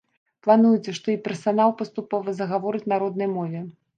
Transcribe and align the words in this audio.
Плануецца, 0.45 0.93
што 0.99 1.07
і 1.13 1.17
персанал 1.27 1.75
паступова 1.83 2.35
загаворыць 2.39 2.85
на 2.95 3.01
роднай 3.03 3.29
мове. 3.37 3.59